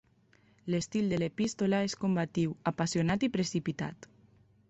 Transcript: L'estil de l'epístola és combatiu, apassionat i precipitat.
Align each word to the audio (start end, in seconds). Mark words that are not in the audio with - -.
L'estil 0.75 1.11
de 1.13 1.19
l'epístola 1.23 1.81
és 1.89 1.95
combatiu, 2.05 2.57
apassionat 2.73 3.27
i 3.27 3.31
precipitat. 3.37 4.09